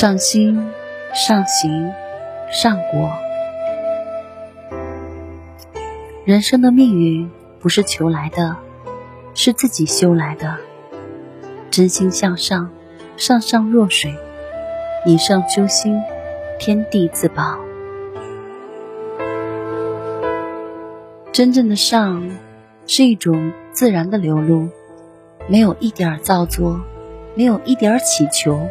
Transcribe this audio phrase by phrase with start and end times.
[0.00, 0.58] 上心、
[1.12, 1.92] 上行、
[2.50, 3.12] 上果。
[6.24, 8.56] 人生的命运不是求来的，
[9.34, 10.56] 是自己修来的。
[11.70, 12.70] 真心向上，
[13.18, 14.14] 上上若水。
[15.04, 16.00] 以上修心，
[16.58, 17.58] 天地自保。
[21.30, 22.26] 真正的上，
[22.86, 24.70] 是一种自然的流露，
[25.46, 26.80] 没有一点造作，
[27.34, 28.66] 没有一点祈求。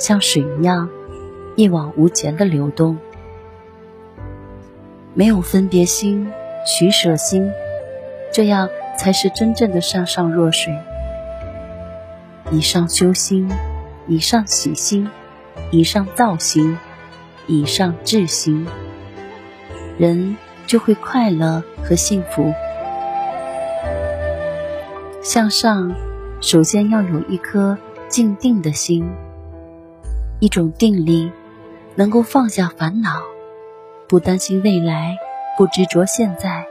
[0.00, 0.88] 像水一样，
[1.56, 2.96] 一往无前的流动，
[5.12, 6.26] 没有分别心、
[6.66, 7.52] 取舍心，
[8.32, 10.74] 这样才是真正的上上若水。
[12.50, 13.46] 以上修心，
[14.08, 15.06] 以上喜心，
[15.70, 16.78] 以上造心，
[17.46, 18.66] 以上智心，
[19.98, 20.34] 人
[20.66, 22.54] 就会快乐和幸福。
[25.22, 25.94] 向上，
[26.40, 27.76] 首先要有一颗
[28.08, 29.06] 静定的心。
[30.40, 31.30] 一种定力，
[31.96, 33.20] 能够放下烦恼，
[34.08, 35.14] 不担心未来，
[35.58, 36.66] 不执着现在，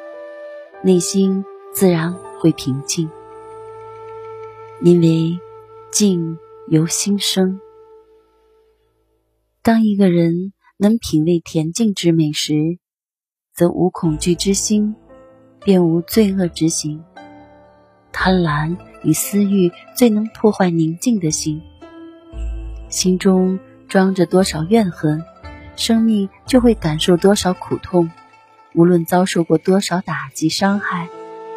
[0.83, 3.07] 内心自然会平静。
[4.81, 5.39] 因为
[5.91, 6.35] 静
[6.69, 7.59] 由心生。
[9.61, 12.79] 当一个人能品味恬静之美时，
[13.53, 14.95] 则无恐惧之心，
[15.63, 17.03] 便无罪恶之心。
[18.11, 21.61] 贪婪与私欲最能破坏宁静的心。
[22.89, 25.23] 心中装着多少怨恨，
[25.75, 28.11] 生命就会感受多少苦痛。
[28.73, 31.07] 无论遭受过多少打击伤害，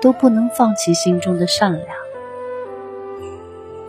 [0.00, 1.86] 都不能放弃心中的善良。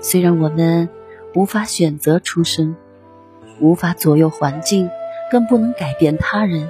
[0.02, 0.90] 虽然我们
[1.34, 2.76] 无法选择出生，
[3.60, 4.90] 无法左右环境，
[5.32, 6.70] 更不能改变他人，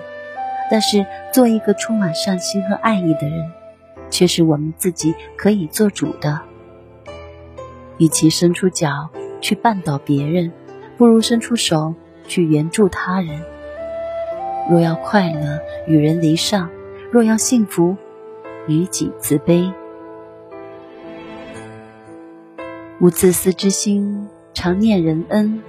[0.69, 3.51] 但是做一个充满善心和爱意的人，
[4.09, 6.41] 却是我们自己可以做主的。
[7.97, 9.09] 与其伸出脚
[9.41, 10.51] 去绊倒别人。
[11.03, 11.95] 不如伸出手
[12.29, 13.41] 去援助他人。
[14.71, 16.69] 若要快乐，与人离上；
[17.11, 17.97] 若要幸福，
[18.67, 19.69] 与己自卑。
[23.01, 25.59] 无自私之心，常念人恩；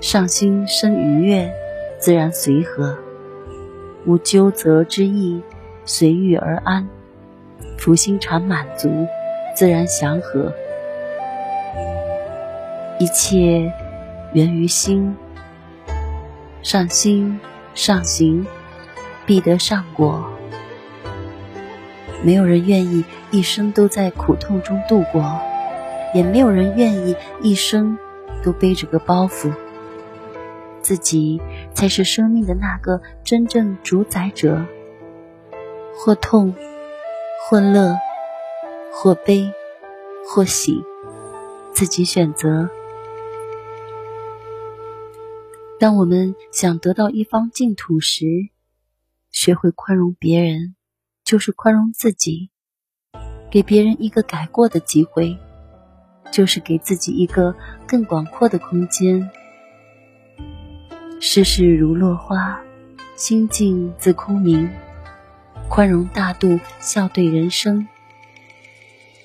[0.00, 1.48] 上心生愉悦，
[2.00, 2.96] 自然随和；
[4.04, 5.40] 无纠责之意，
[5.84, 6.88] 随遇而安；
[7.78, 8.90] 福心常满足，
[9.54, 10.52] 自然祥和。
[12.98, 13.72] 一切。
[14.36, 15.16] 源于心，
[16.60, 17.40] 上心
[17.72, 18.46] 上行，
[19.24, 20.30] 必得善果。
[22.22, 25.40] 没有人愿意一生都在苦痛中度过，
[26.12, 27.96] 也没有人愿意一生
[28.42, 29.50] 都背着个包袱。
[30.82, 31.40] 自己
[31.72, 34.66] 才是生命的那个真正主宰者。
[35.98, 36.54] 或痛，
[37.48, 37.96] 或乐，
[38.92, 39.50] 或悲，
[40.28, 40.84] 或喜，
[41.72, 42.68] 自己选择。
[45.78, 48.48] 当我们想得到一方净土时，
[49.30, 50.74] 学会宽容别人，
[51.22, 52.48] 就是宽容自己；
[53.50, 55.36] 给别人一个改过的机会，
[56.32, 57.54] 就是给自己一个
[57.86, 59.30] 更广阔的空间。
[61.20, 62.58] 世事如落花，
[63.14, 64.70] 心静自空明。
[65.68, 67.86] 宽容大度，笑对人生。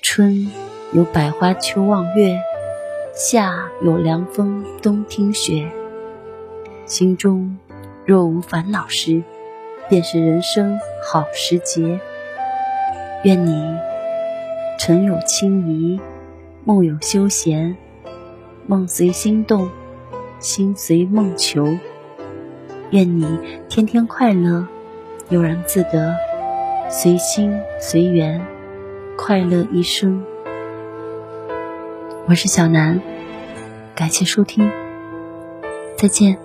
[0.02, 0.50] 春
[0.92, 2.36] 有百花，秋望月；
[3.14, 5.72] 夏有凉风，冬听雪。
[6.84, 7.58] 心中
[8.04, 9.22] 若无烦恼时，
[9.88, 12.00] 便是人生好时节。
[13.24, 13.76] 愿你
[14.78, 16.00] 晨有清怡，
[16.64, 17.76] 梦有休闲，
[18.66, 19.70] 梦随心动，
[20.40, 21.78] 心随梦求。
[22.90, 23.38] 愿你
[23.68, 24.66] 天天快乐，
[25.30, 26.16] 悠然自得，
[26.90, 28.44] 随心随缘，
[29.16, 30.24] 快乐一生。
[32.26, 33.00] 我是小南，
[33.94, 34.68] 感谢收听，
[35.96, 36.41] 再见。